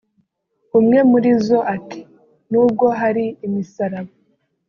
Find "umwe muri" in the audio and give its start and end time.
0.79-1.29